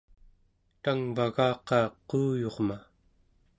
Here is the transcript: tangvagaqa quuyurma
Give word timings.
tangvagaqa 0.83 1.79
quuyurma 2.07 2.77